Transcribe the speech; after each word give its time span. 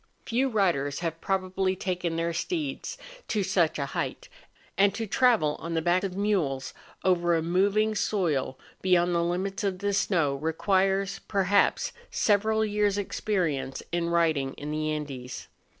Few 0.25 0.49
riders 0.49 1.01
have 1.01 1.21
probably 1.21 1.75
taken 1.75 2.15
their 2.15 2.33
steeds 2.33 2.97
to 3.27 3.43
such 3.43 3.77
a 3.77 3.85
height; 3.85 4.29
and 4.75 4.95
to 4.95 5.05
travel 5.05 5.57
on 5.59 5.75
the 5.75 5.81
back 5.83 6.03
of 6.03 6.17
mules, 6.17 6.73
over 7.03 7.35
a 7.35 7.43
moving 7.43 7.93
soil 7.93 8.57
beyond 8.81 9.13
the 9.13 9.21
limits 9.23 9.63
of 9.63 9.77
the 9.77 9.93
snow, 9.93 10.33
requires, 10.37 11.19
perhaps, 11.27 11.91
several 12.09 12.65
years' 12.65 12.97
experience 12.97 13.83
in 13.91 14.09
riding 14.09 14.53
in 14.55 14.71
the 14.71 14.91
Andes. 14.91 15.47